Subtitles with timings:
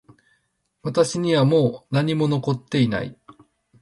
[0.81, 3.15] 私にはもう何も残っていない